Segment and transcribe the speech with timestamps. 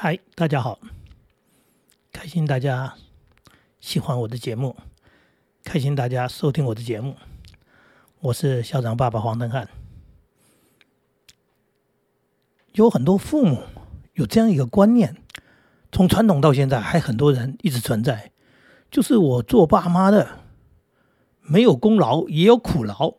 [0.00, 0.78] 嗨，大家好，
[2.12, 2.94] 开心大家
[3.80, 4.76] 喜欢我的节目，
[5.64, 7.16] 开心大家收听我的节目。
[8.20, 9.68] 我是校长爸爸黄登汉。
[12.74, 13.64] 有很多父母
[14.12, 15.16] 有这样一个观念，
[15.90, 18.30] 从传统到现在，还很多人一直存在，
[18.92, 20.44] 就是我做爸妈的
[21.40, 23.14] 没有功劳也有苦劳，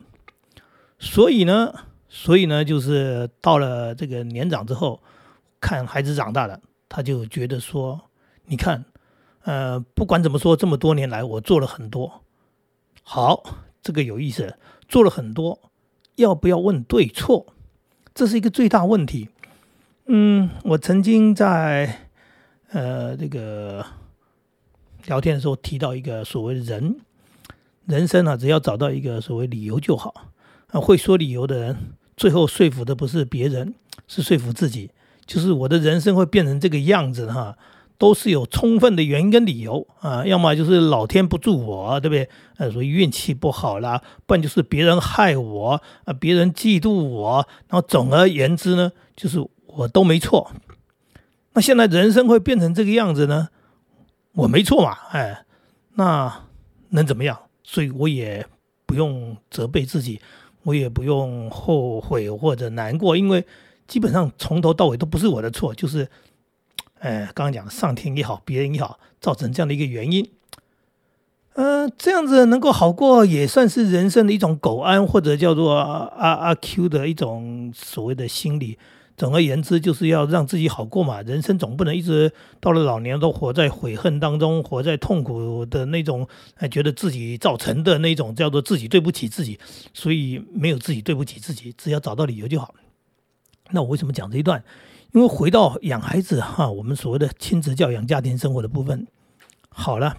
[0.98, 1.74] 所以呢，
[2.08, 5.04] 所以呢，就是到了这个年长之后，
[5.60, 6.62] 看孩子长大了。
[6.90, 8.10] 他就觉得说
[8.46, 8.84] ：“你看，
[9.44, 12.24] 呃，不管怎么说，这么多年来我做了很多，
[13.04, 13.44] 好，
[13.84, 14.58] 这个有意思，
[14.88, 15.72] 做了很多，
[16.16, 17.46] 要不要问对错？
[18.16, 19.30] 这是一个最大问题。
[20.08, 22.08] 嗯，我曾经在
[22.72, 23.86] 呃这个
[25.06, 27.00] 聊天的时候提到一个所谓人
[27.86, 30.26] 人生啊，只要找到一个所谓理由就好。
[30.72, 31.78] 啊，会说理由的人，
[32.18, 33.76] 最后说服的不是别人，
[34.08, 34.90] 是说服自己。”
[35.30, 37.56] 就是我的人生会变成这个样子哈，
[38.00, 42.28] 都是有充分的原因跟理由啊，要么就是老天不助我，对不对？
[42.58, 50.52] 呃，所以运气不好啦，不然就是别人害我啊，别人嫉妒我，然后总而言之呢，就是我都没错。
[51.54, 53.50] 那现在人生会变成这个样子呢？
[54.34, 55.46] 我没错嘛，哎，
[55.94, 56.48] 那
[56.90, 57.38] 能怎么样？
[57.62, 58.44] 所以我也
[58.88, 60.20] 不用责备自己，
[60.64, 63.46] 我也不用后悔或者难过，因为。
[63.90, 66.08] 基本上从头到尾都不是我的错，就是，
[67.00, 70.30] 呃，刚刚讲上天也好，别人也好，造成这样的一个原因。
[71.56, 78.78] 呃，这样子能够好过，也算是人生的一种苟安，或者叫做阿阿 Q 的一种所谓的心理。
[79.18, 81.22] 总而言之，就是要让自己好过嘛。
[81.24, 89.60] 人生总不能一直到了老年都活在悔恨当中，活在痛苦的那种，哎，觉得自己造成的那种叫做自己对不起自己，
[89.94, 92.74] 所以没有自己对不起自己，只要找到理由就好。
[93.72, 94.64] 那我为什么讲这一段？
[95.12, 99.08] 因为回到养孩子哈，我们所谓的亲子教养、家庭生活的部分，
[99.68, 100.16] 好了，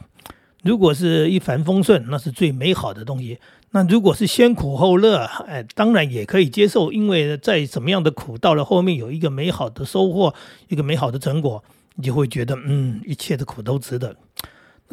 [0.64, 3.38] 如果是一帆风顺，那是最美好的东西。
[3.70, 10.34] 那如果是先苦后乐，哎，当然也可以接受，因为在什么样的苦，到了后面有一个美好的收获，
[10.66, 11.62] 一个美好的成果，
[11.94, 14.16] 你就会觉得，嗯，一切的苦都值得。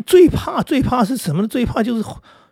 [0.05, 1.47] 最怕、最怕是什么呢？
[1.47, 2.03] 最怕就是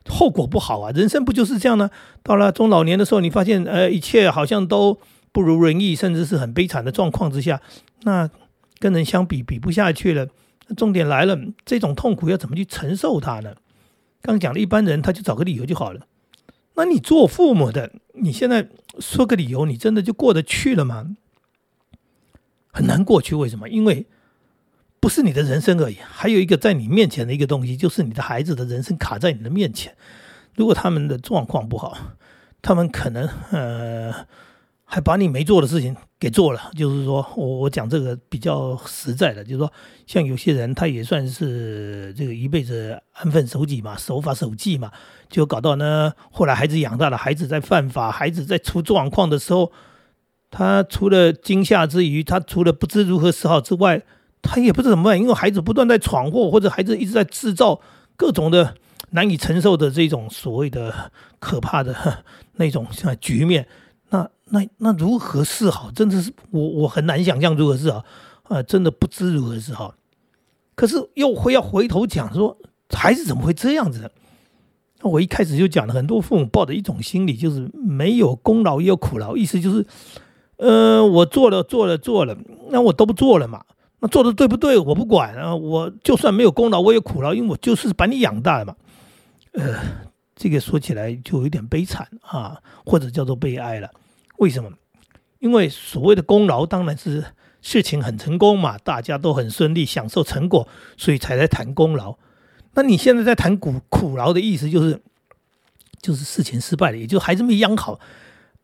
[0.10, 0.92] 后果不好啊！
[0.96, 1.92] 人生不就是这样呢？
[2.24, 5.00] 到了中老年的时候，你发现，呃，一切好像都。
[5.36, 7.62] 不如人意，甚至是很悲惨的状况之下，
[8.04, 8.30] 那
[8.80, 10.30] 跟人相比比不下去了。
[10.78, 13.54] 重点来了，这种痛苦要怎么去承受它呢？
[14.22, 16.08] 刚讲了一般人，他就找个理由就好了。
[16.76, 18.70] 那你做父母的，你现在
[19.00, 21.18] 说个理由，你真的就过得去了吗？
[22.72, 23.36] 很难过去。
[23.36, 23.68] 为什么？
[23.68, 24.06] 因为
[25.02, 29.98] 不是你的人生而已，还有一个在你面前的一个东西，就是你的孩子的人生卡在你的面前。
[30.56, 31.98] 如果他们的状况不好，
[32.62, 34.26] 他们可能呃。
[34.88, 39.74] 还把你没做的事情给做了，就是说我我讲这个比较实在的，就是说
[40.06, 44.92] 像有些人他也算是这个一辈子安分守己嘛，守法守纪嘛，
[45.28, 49.72] 就搞到呢后来孩子养大了，孩子在犯法，孩子在出状况的时候，
[50.52, 54.04] 他除了惊吓之余，他除了不知如何是好之外，
[54.44, 57.82] 他也不知怎么办，因为孩子不断在闯祸，或者孩子一直在制造
[58.16, 58.76] 各种的
[59.10, 62.24] 难以承受的这种所谓的可怕的
[62.58, 63.68] 那种像局面。
[64.52, 65.90] 那那如何是好？
[65.92, 68.04] 真的是我我很难想象如何是好，
[68.44, 69.96] 啊，真的不知如何是好。
[70.76, 72.58] 可是又会要回头讲说，
[72.90, 74.10] 孩子怎么会这样子呢？
[75.02, 79.86] 那我一开始就讲了，很多父母抱着一种心理就是没有功劳也有苦劳，意思就是，
[80.58, 82.38] 呃，我做了做了做了，
[82.70, 83.64] 那我都不做了嘛？
[84.00, 84.78] 那做的对不对？
[84.78, 88.76] 我不管啊，我就算没有功劳，我有苦劳，因为我就是把你养大了嘛，
[89.54, 90.06] 呃。
[90.38, 93.90] 这个说起来就有点悲惨啊，或者叫做悲哀了。
[94.38, 94.72] 为什么？
[95.40, 97.24] 因为所谓的功劳当然是
[97.62, 102.18] 事情很成功嘛，大家都很顺利，享受成果，所以才在谈功劳。
[102.74, 105.02] 那你现在在谈苦苦劳的意思，就是
[106.02, 108.00] 就是事情失败了，也就孩子没养好，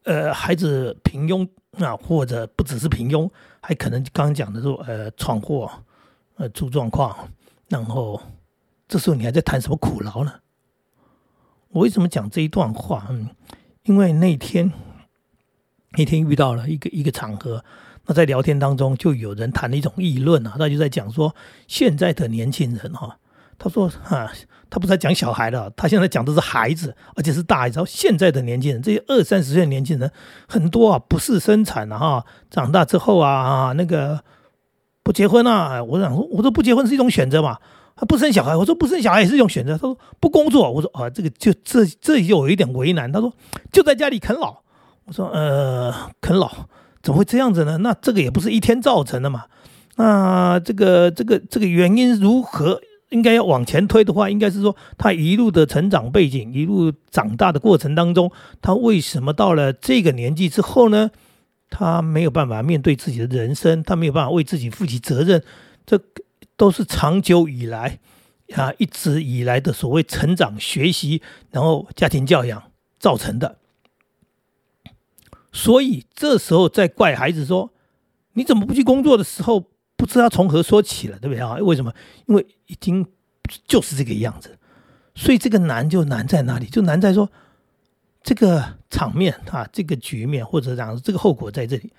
[0.04, 3.30] 呃，孩子平庸啊，或者不只是平庸，
[3.62, 5.72] 还可能刚刚讲的说，呃，闯祸，
[6.36, 7.30] 呃，出状况，
[7.70, 8.22] 然后
[8.88, 10.34] 这时候你还在谈什么苦劳呢？
[11.70, 13.08] 我为什么讲这一段话？
[13.10, 13.30] 嗯，
[13.84, 14.72] 因为那天
[15.98, 17.64] 那天遇到了一个一个场合，
[18.06, 21.36] 那在聊天当中就有人谈了一种议论啊，他就在讲说
[21.68, 23.18] 现在的年轻人哈，
[23.58, 24.32] 他说哈，
[24.70, 27.84] 他不是在讲小孩的，他现在讲的是孩子，而且是大孩子。
[27.86, 30.10] 现在的年轻人，这些二三十岁的年轻人
[30.48, 34.24] 很多啊，不是生产了哈，长大之后啊，那个
[35.04, 37.58] 不结婚啊，我想说，我说不结婚是一种选择嘛。
[37.94, 39.74] 他不生小孩，我说不生小孩也是一种选择。
[39.74, 43.12] 他说不工作，我说啊，这个就这这就有一点为难。
[43.12, 43.32] 他说
[43.72, 44.64] 就在家里啃老，
[45.12, 46.50] 说呃啃老
[47.02, 47.78] 怎么会这样子呢？
[47.78, 49.46] 那这个也不是一天造成的嘛。
[49.96, 52.82] 那这个这个这个原因如何？
[53.10, 58.32] 应该要往前推的话，应该是说他一路的成长背景，一路长大的过程当中，
[58.62, 61.12] 他为什么到了这个年纪之后呢？
[61.70, 65.44] 他没有办法面对自己的人生，他没有办法为自己负起责任，
[65.86, 66.00] 这
[66.56, 68.00] 都是长久以来
[68.56, 71.22] 啊一直以来的所谓成长、学习，
[71.52, 72.64] 然后家庭教养
[72.98, 73.58] 造成的。
[75.52, 77.72] 所以这时候再怪孩子说
[78.34, 79.66] ：“你怎么不去工作的时候，
[79.98, 81.56] 不知道从何说起了，对不对啊？
[81.56, 81.94] 为什么？
[82.26, 83.06] 因为已经
[83.68, 84.58] 就是这个样子，
[85.14, 86.68] 所以这个难就难在哪里？
[86.68, 87.30] 就难在说
[88.24, 91.92] 这个场面啊，这个局面或者讲这个后果在这里，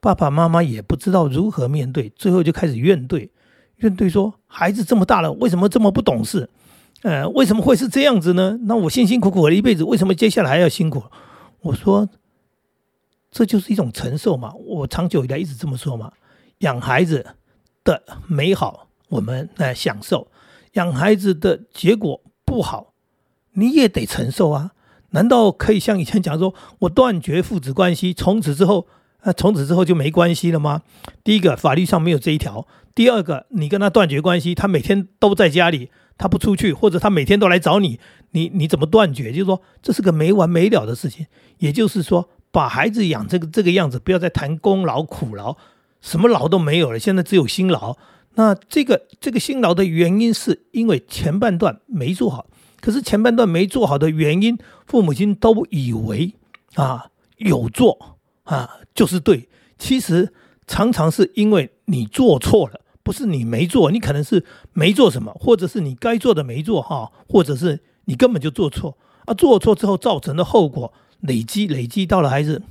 [0.00, 3.28] 爸爸妈妈也不知道如何面对，最后就开始怨怼，
[3.76, 6.50] 怨怼说孩子这么大了，为什么这么不懂事？
[7.02, 8.58] 呃，为什么会是这样子呢？
[8.62, 11.04] 那我辛辛苦苦了一辈子，为什么接下来还要辛苦？
[11.60, 12.08] 我说。
[13.32, 16.12] 这就是一种承受嘛，我长久以来一直这么说嘛。
[16.58, 17.26] 养孩子
[17.82, 20.28] 的美好，我们来享受；
[20.74, 22.92] 养孩子的结果不好，
[23.54, 24.72] 你也得承受啊。
[25.10, 28.86] 难道可以像以前讲说，我断绝父子关系，从此之后，
[29.22, 30.82] 呃，从此之后就没关系了吗？
[31.24, 37.98] 第一个，法律上没有这一条；第二个，你跟他断绝关系，他每天都在家里，他不出去，或者他每天都来找你，
[38.32, 39.32] 你你怎么断绝？
[39.32, 41.26] 就是说，这是个没完没了的事情。
[41.58, 42.28] 也就是说。
[42.52, 45.56] 把孩子养这个这个样子，不要再谈功劳苦劳，
[46.02, 47.96] 什么劳都没有了，现在只有辛劳。
[48.34, 52.46] 那这个这个辛劳的原因，是因为前半段没做好。
[52.80, 56.34] 可是前半段没做好的原因，父母亲都以为
[56.74, 57.06] 啊
[57.38, 59.48] 有做啊就是对。
[59.78, 60.32] 其实
[60.66, 69.32] 常常是因为你做错了，不是你没做，你可能是没做什么，或者是你该做的没做哈，或者是你根本就做错啊。
[69.34, 70.92] 做错之后造成的后果。
[71.22, 72.62] 累积累积到了孩子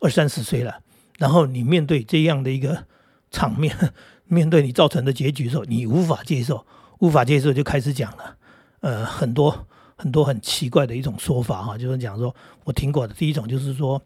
[0.00, 0.80] 二三十岁了，
[1.18, 2.84] 然后你面对这样的一个
[3.30, 3.76] 场面，
[4.26, 6.64] 面对你造成的结局的时候，你无法接受，
[7.00, 8.36] 无法接受就开始讲了，
[8.80, 9.66] 呃，很多
[9.96, 12.34] 很多很奇怪的一种说法哈，就是讲说
[12.64, 14.00] 我听过的第一种就是说，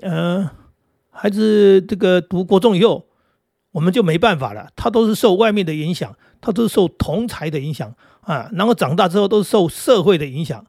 [0.00, 0.50] 呃，
[1.10, 3.06] 孩子这个读国中以后，
[3.70, 10.66] 我们就没办法了，他都是受外面的影响，他都是受同才的影响啊，然后长大之后都是受社会的影响。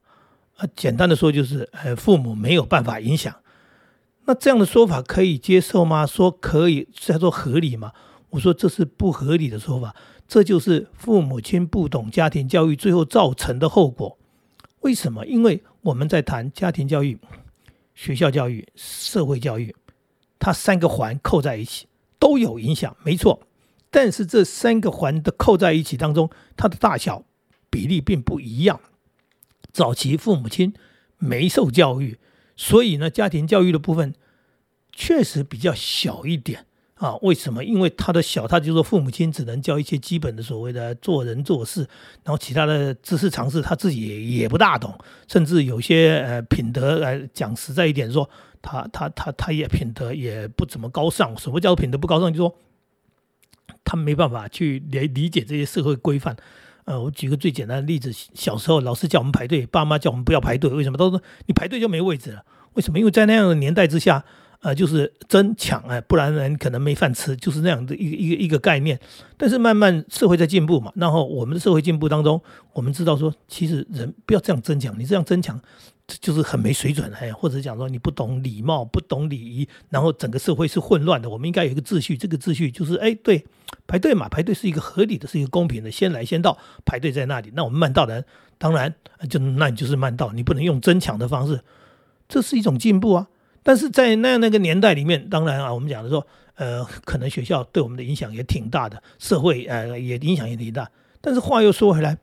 [0.76, 3.36] 简单的说就是，呃，父母没有办法影响。
[4.26, 6.06] 那这样的说法可以接受吗？
[6.06, 7.92] 说可以叫做合理吗？
[8.30, 9.96] 我说这是不合理的说法。
[10.28, 14.18] 这就是父母亲不懂家庭教育最后造成的后果。
[14.82, 15.26] 为什么？
[15.26, 17.20] 因为我们在谈家庭教育、
[17.94, 19.76] 学校教育、社会教育，
[20.40, 21.88] 它三个环扣在一起
[22.18, 23.42] 都有影响，没错。
[23.90, 27.26] 但是这三个环的扣在一起当中，它的大小
[27.70, 28.80] 比例并不一样。
[29.72, 30.74] 早期父母亲
[31.18, 32.18] 没受教育，
[32.56, 34.14] 所以呢，家庭教育的部分
[34.92, 36.66] 确实比较小一点
[36.96, 37.16] 啊。
[37.22, 37.64] 为什么？
[37.64, 41.82] 因为他的小，他就说父母亲只能教一些基本的所谓的做人做事，
[42.24, 44.98] 然后其他的知识常识他自己也也不大懂，
[45.28, 48.30] 甚至有些呃品德来讲实在一点，说
[48.62, 51.38] 他他他他也品德也不怎么高尚。
[51.38, 52.32] 什么叫品德不高尚？
[52.32, 52.56] 就说
[53.84, 56.36] 他没办法去理理解这些社会规范。
[56.86, 60.98] 呃，我举个最简单的例子，小时候老师叫我们排队，爸妈叫我们不要排队，为什么？
[60.98, 62.44] 都说你排队就没位置了。
[62.74, 62.98] 为什么？
[62.98, 64.24] 因为在那样的年代之下，
[64.62, 69.00] 呃，就是争抢哎，不然人可能没饭吃，就是那样的一个一个一个概念。
[69.38, 72.42] 但是慢慢社会在进步嘛，然后我们的社会进步当中，
[72.74, 75.60] 我们知道说，其实人不要这样争抢，你这样争抢。
[76.20, 81.30] 就是很没水准哎，或者讲说你不懂礼貌、不懂礼仪，然后整个社会是混乱的。
[81.30, 83.46] 我们应该有一个秩序，这个秩序就是哎，对，
[83.88, 87.50] 排队嘛，排队是一个合理的，是一个公平的，先来先到，排队在那里。
[87.56, 88.26] 那我们慢到人，
[88.58, 88.94] 当然
[89.30, 91.62] 就那你就是慢到，你不能用争抢的方式，
[92.28, 93.28] 这是一种进步啊。
[93.64, 96.26] 但是在那样那个年代里面，当然啊，我们讲的说，
[96.56, 100.90] 呃，可能学校对我们的影响也挺大的，社会呃也影响也挺大。
[101.22, 102.18] 但是话又说回来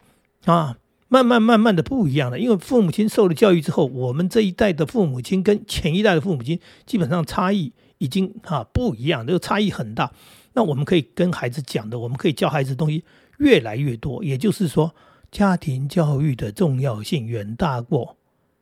[0.44, 0.76] 啊。
[1.10, 10.12] 慢慢慢慢的不一样了，因为父母亲受了教育之后，我们这一代的父母亲跟前一代的父母亲基本上差异已经啊不一样，这个差异很大。
[10.52, 13.02] 那我们可以跟孩子讲的，我们可以教孩子东西
[13.38, 14.22] 越来越多。
[14.22, 14.94] 也就是说，
[15.30, 18.18] 家庭教育的重要性远大过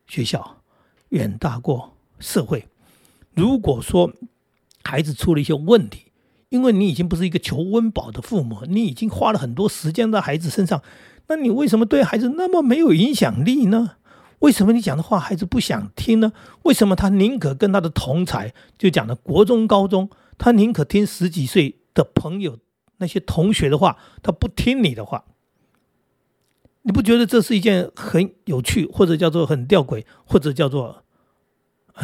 [0.07, 0.61] 学校，
[1.09, 2.67] 远大过社会。
[3.33, 4.13] 如果说
[4.83, 6.11] 孩子出了一些问题，
[6.49, 10.81] 因为你已经不是一个求温饱的父母，你已经花了很多时间在孩子身上。
[11.27, 13.97] 那你为什么对孩子那么没有影响力呢？
[14.39, 16.31] 为什么你讲的话孩子不想听呢？
[16.63, 22.59] 为什么他宁可跟他的同才，就讲的国中、高中，他宁可听十几岁的朋友
[22.97, 25.25] 那些同学的话，他不听你的话？
[26.83, 31.03] 你不觉得这是一件很有趣，或者叫做很吊诡，或者叫做，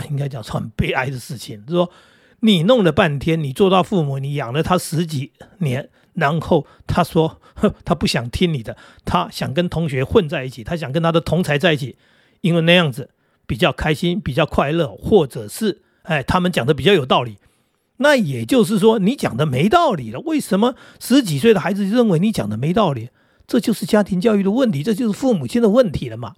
[0.09, 1.63] 应该讲是很悲哀的事情？
[1.65, 1.91] 就是说，
[2.39, 7.39] 你弄了半天，你做到父母，你养了他十几年，然后他说
[7.85, 11.95] 他不想听你的，他想跟同学混在一起，他想跟他的同才在一起，
[12.41, 13.09] 因为那样子
[13.45, 17.38] 比较开心，比较快乐，或者是哎，他们讲的比较有道理。
[17.97, 20.19] 那也就是说，你讲的没道理了。
[20.21, 23.09] 为什么十几岁的孩子认为你讲的没道理？
[23.45, 26.35] 这就是家庭教育的问题，这就是父母亲的问题了嘛？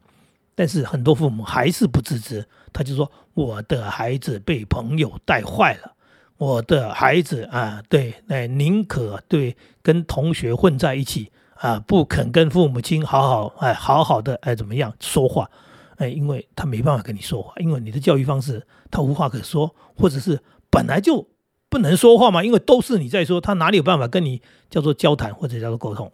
[0.55, 5.91] 但是很多父母还是不自知，他就说我的孩子被朋友带坏了。
[6.37, 15.49] 我的孩子啊，对，哎，宁可对跟同学混在一起啊，不肯跟父母亲好好哎，好好的哎，怎么样说话？
[15.95, 21.25] 哎，因为他没办法跟你说话，因为你的教育方式他无话可说，或者是本来就
[21.69, 26.11] 不能说话嘛，因为都是你在说，他哪里有办法跟你叫做交谈或者叫做沟通？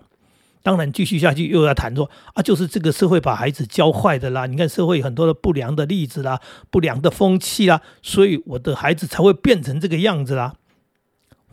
[0.64, 4.46] 当然，继续下去又要谈说啊，就是这个社会把孩子教坏的啦。
[4.46, 6.40] 你看社会很多的不良的例子啦，
[6.70, 10.54] 不良的风气啦，所以我的孩子才会变成这个样子啦。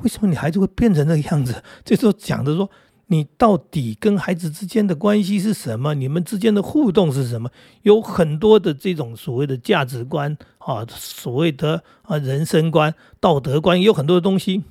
[0.03, 1.63] 为什么你孩子会变成这个样子？
[1.85, 2.71] 这时候讲的说，
[3.07, 5.95] 你到底跟孩子之间的关系是什么？
[5.95, 7.51] 你们之间的互动是什么？
[7.83, 14.63] 有很多的这种所谓的价值观啊，所谓的啊人生观、道德观，有很多的东西。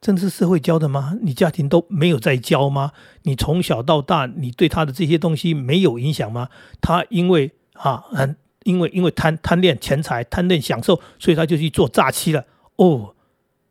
[0.00, 1.14] 政治社会教的吗？
[1.20, 2.92] 你家庭都没有在教吗？
[3.24, 6.48] 你从小到大，你对他的这些东西没有影响吗？
[6.80, 12.46] 他因为啊，很因为因为贪贪恋钱财、贪恋享受，所以他就去做诈欺了。
[12.76, 13.14] 哦，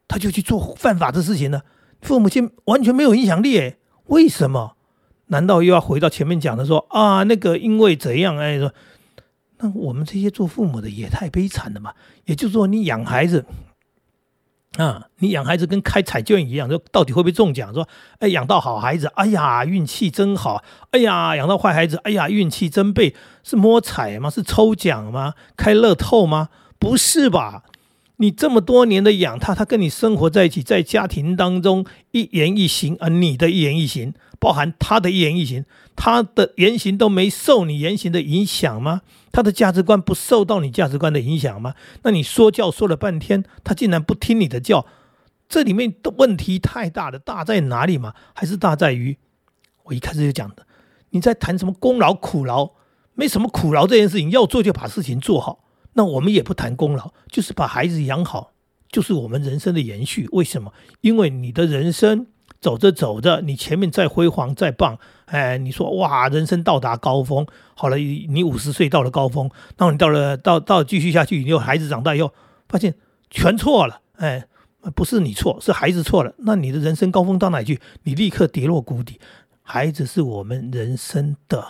[0.08, 1.64] 他就去做犯法的事情了。
[2.02, 4.76] 父母亲完全没有影响力，诶，为什么？
[5.28, 8.38] 难道又要回到前面讲的说啊，那个因为怎样？
[8.38, 8.72] 哎，说
[9.58, 11.94] 那我们这些做父母的也太悲惨了嘛。
[12.26, 13.46] 也就是说，你养孩子。
[14.80, 17.74] 啊，你养孩子跟开彩券一样，说到底会不会中奖？
[17.74, 17.86] 说，
[18.20, 23.14] 哎，养到好孩子，哎呀，运气真好；哎呀，养到坏孩子，哎呀，运气真背。
[23.44, 24.30] 是摸彩吗？
[24.30, 25.34] 是抽奖吗？
[25.58, 26.48] 开乐透吗？
[26.80, 27.64] 不是吧？
[28.22, 35.66] 你这么多年的养他，他跟你生活在一起，在家庭当中一言一行啊，你的一言一行，包含他的一言一行，
[35.98, 39.02] 他的言行都没受你言行的影响吗？
[39.32, 41.76] 他的价值观不受到你价值观的影响吗？
[42.04, 44.86] 那你说教说了半天，他竟然不听你的教，
[45.48, 47.20] 这里面的问题太大了。
[47.20, 48.14] 大在哪里嘛？
[48.34, 49.18] 还是大在于
[49.84, 50.66] 我一开始就讲的，
[51.12, 52.72] 你在谈什么功劳苦劳？
[53.14, 55.66] 没什么苦劳这件事情，要做就把事情做好。
[55.94, 58.54] 那我们也不谈功劳，就是把孩子养好，
[58.92, 60.28] 就是我们人生的延续。
[60.32, 60.74] 为什么？
[61.02, 62.28] 因为你的人生。
[62.62, 67.46] 走着走着，你前面再辉煌再棒，哎，你说哇，人生到达高峰，
[67.76, 72.34] 好了，你五十岁到了高峰，那你到了到到继续下去，你有孩子长大以后，
[72.68, 72.96] 发现
[73.30, 74.46] 全错了，哎，
[74.96, 77.80] 不是你错，是孩子错了，那你的人生高峰到哪去？
[78.04, 79.20] 你立刻跌落谷底。
[79.62, 81.64] 孩子是我们人生的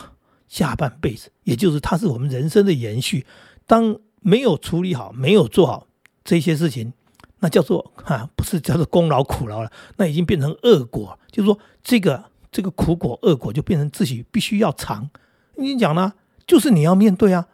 [0.48, 3.25] 下半辈子，也就是他是我们人生的延续。
[3.68, 5.88] 当没有处理好，没有做好
[6.24, 6.94] 这些事情。
[7.42, 11.20] 那叫做哈，不是叫做功劳苦劳了，那已经变成恶果。
[11.32, 15.10] 就是说，这个这个苦果恶果就变成自己必须要尝。
[15.56, 16.13] 你讲呢，
[16.48, 17.48] 就是你要面对啊，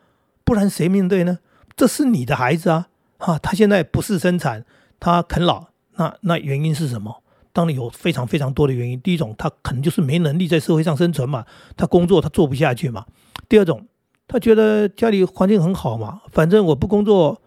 [0.43, 1.39] 不然谁面对呢？
[1.75, 2.87] 这是你的孩子啊，
[3.17, 4.63] 哈，他现在不是生产，
[4.99, 7.21] 他啃老，那那原因是什么？
[7.51, 8.99] 当然有非常非常多的原因。
[8.99, 13.05] 第一种，他可能就是没能力在社会上生存嘛，他工作他做不下去嘛。
[13.49, 13.87] 第二种，
[14.27, 17.41] 他觉得家里环境很好嘛，反正我不工作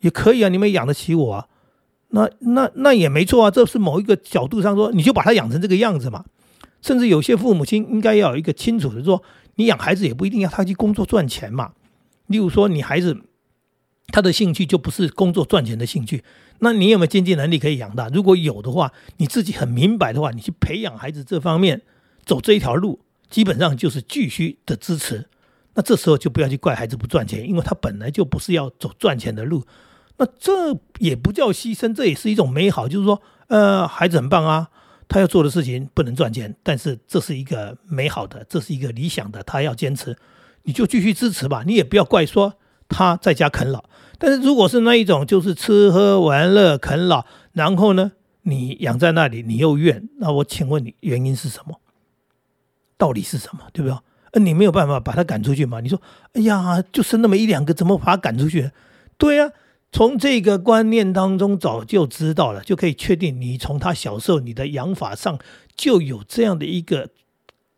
[0.00, 1.46] 也可以啊，你们养得起我啊。
[2.08, 6.24] 那那那也没错啊，这是某一个角度上说，你就把他养成这个样子嘛。
[6.82, 9.22] 甚至有些父母亲应该要有一个清楚的说，
[9.56, 11.72] 你养孩子也不一定要他去工作赚钱嘛。
[12.26, 13.16] 例如说，你孩子
[14.08, 16.24] 他的兴趣就不是工作赚钱的兴趣，
[16.60, 18.08] 那你有没有经济能力可以养大？
[18.08, 21.82] 如果有的话，你自己很明白的话，你去培养孩子这方面
[22.24, 25.28] 走这一条路，基本上就是继续的支持。
[25.74, 29.64] 那这时候就不要去怪孩子不赚钱，因为他本来就不是要走赚钱的路。
[30.18, 32.88] 那这也不叫牺牲，这也是一种美好。
[32.88, 34.68] 就是说，呃，孩子很棒啊，
[35.10, 40.16] 他要做的事情不能赚钱，但是这是一个美好的，这是一个理想的，他要坚持，
[40.62, 41.64] 你就继续支持吧。
[41.66, 42.54] 你也不要怪说
[42.88, 43.84] 他在家啃老。
[44.20, 48.12] 但是如果是那一种，就是吃喝玩乐啃老，然后呢，
[48.42, 51.80] 你养在那里，你又怨，那我请问你原因是什么？
[52.96, 53.64] 道理是什么？
[53.72, 54.40] 对不对？
[54.40, 55.80] 你没有办法把他赶出去嘛？
[55.80, 56.00] 你说，
[56.34, 58.70] 哎呀，就生那么一两个，怎么把他赶出去？
[59.18, 59.50] 对呀。
[59.92, 65.38] 从这个观念当中早就知道了，就可以确定你从他小时候你的养法上
[65.74, 67.08] 就有这样的一个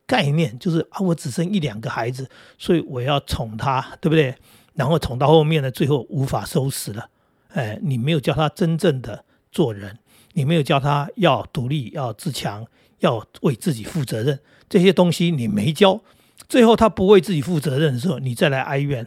[0.06, 2.28] 概念，就是啊，我只生一两个孩子，
[2.58, 4.34] 所以我要宠他，对不对？
[4.74, 7.08] 然后宠到后面呢，最后无法收拾了。
[7.48, 9.98] 哎，你没有教他真正的做人，
[10.34, 12.66] 你没有教他要独立、要自强、
[13.00, 14.38] 要为自己负责任，
[14.68, 16.00] 这些东西你没教，
[16.48, 19.06] 最后他不为自己负责任的时候，你再来哀怨，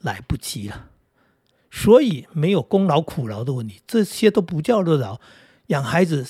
[0.00, 0.86] 来不及了。
[1.76, 5.20] 所以没有功劳苦劳的问题，这些都不叫做劳。
[5.66, 6.24] 养孩子、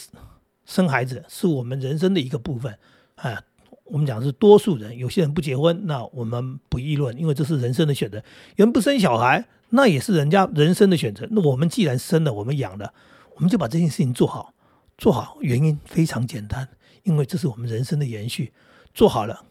[0.65, 2.79] 生孩子是我们人生的一个部分
[3.17, 3.43] 啊。
[3.85, 8.17] 我们讲是多数人，有些人不结婚，那我们不议论，因为这是人生的选择。
[8.57, 11.29] 有人不生小孩，那也是人家人生的选择。
[11.31, 12.95] 那我们既然生了，我们养了，
[13.35, 14.55] 我们就把这件事情做好。
[14.97, 16.67] 做好原因非常简单，
[17.03, 18.55] 因为这是我们人生的延续。
[18.95, 19.45] 做好了，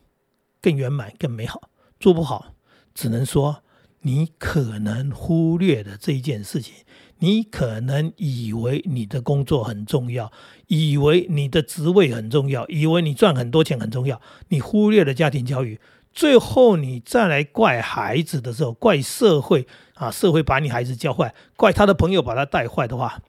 [0.60, 1.60] 更圆满、更美好；
[2.00, 2.56] 做不好，
[2.96, 3.63] 只能说
[4.04, 6.74] 你可能忽略了这一件事情。
[7.20, 10.30] 你可能以为你的工作很重要，
[10.68, 15.80] 以为你的职位很重要，以为你赚很多钱很重要，你忽略了家庭教育。
[16.12, 23.22] 最后你再来怪孩子的时候，怪社会啊，社会把你孩子教坏，怪他的朋友把他带坏的话，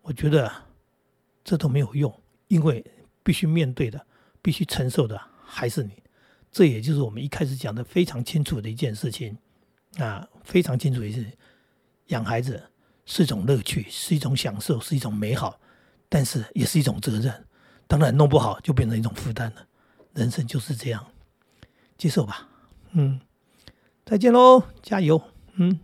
[0.00, 0.50] 我觉得
[1.44, 2.82] 这都没有用，因为
[3.22, 4.06] 必须面对的、
[4.40, 5.90] 必须承受的还是你。
[6.50, 9.36] 这也就是我们一开始讲的非常清楚的一件事情
[9.98, 11.26] 啊，非常清楚也是
[12.06, 12.62] 养孩子。
[13.04, 15.60] 是一种乐趣，是一种享受，是一种美好，
[16.08, 17.44] 但是也是一种责任。
[17.88, 19.66] 当然，弄不好就变成一种负担了。
[20.14, 21.04] 人生就是这样，
[21.98, 22.48] 接受吧。
[22.92, 23.20] 嗯，
[24.06, 25.20] 再见喽，加油。
[25.54, 25.80] 嗯。